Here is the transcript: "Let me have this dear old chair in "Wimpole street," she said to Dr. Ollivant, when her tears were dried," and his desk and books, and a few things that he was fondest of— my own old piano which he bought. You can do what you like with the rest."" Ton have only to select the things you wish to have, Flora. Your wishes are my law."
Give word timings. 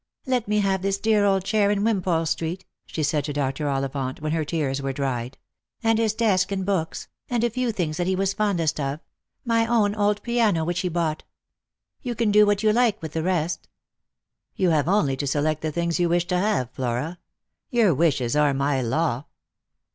"Let 0.25 0.47
me 0.47 0.61
have 0.61 0.81
this 0.81 0.97
dear 0.97 1.25
old 1.25 1.43
chair 1.43 1.69
in 1.69 1.83
"Wimpole 1.83 2.25
street," 2.25 2.65
she 2.87 3.03
said 3.03 3.23
to 3.25 3.33
Dr. 3.33 3.67
Ollivant, 3.69 4.19
when 4.19 4.31
her 4.31 4.43
tears 4.43 4.81
were 4.81 4.93
dried," 4.93 5.37
and 5.83 5.99
his 5.99 6.15
desk 6.15 6.51
and 6.51 6.65
books, 6.65 7.07
and 7.29 7.43
a 7.43 7.51
few 7.51 7.71
things 7.71 7.97
that 7.97 8.07
he 8.07 8.15
was 8.15 8.33
fondest 8.33 8.79
of— 8.79 8.99
my 9.45 9.67
own 9.67 9.93
old 9.93 10.23
piano 10.23 10.65
which 10.65 10.79
he 10.79 10.89
bought. 10.89 11.21
You 12.01 12.15
can 12.15 12.31
do 12.31 12.47
what 12.47 12.63
you 12.63 12.73
like 12.73 12.99
with 12.99 13.13
the 13.13 13.21
rest."" 13.21 13.67
Ton 14.59 14.71
have 14.71 14.87
only 14.87 15.15
to 15.17 15.27
select 15.27 15.61
the 15.61 15.71
things 15.71 15.99
you 15.99 16.09
wish 16.09 16.25
to 16.29 16.37
have, 16.39 16.71
Flora. 16.71 17.19
Your 17.69 17.93
wishes 17.93 18.35
are 18.35 18.55
my 18.55 18.81
law." 18.81 19.25